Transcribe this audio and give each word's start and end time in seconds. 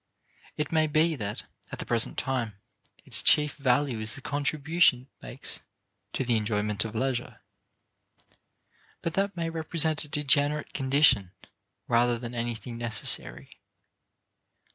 It 0.57 0.71
may 0.71 0.87
be 0.87 1.15
that, 1.17 1.45
at 1.71 1.77
the 1.77 1.85
present 1.85 2.17
time, 2.17 2.55
its 3.05 3.21
chief 3.21 3.53
value 3.57 3.99
is 3.99 4.15
the 4.15 4.21
contribution 4.21 5.01
it 5.01 5.21
makes 5.21 5.59
to 6.13 6.23
the 6.25 6.37
enjoyment 6.37 6.83
of 6.83 6.95
leisure. 6.95 7.41
But 9.03 9.13
that 9.13 9.37
may 9.37 9.51
represent 9.51 10.03
a 10.03 10.07
degenerate 10.09 10.73
condition 10.73 11.33
rather 11.87 12.17
than 12.17 12.33
anything 12.33 12.79
necessary. 12.79 13.59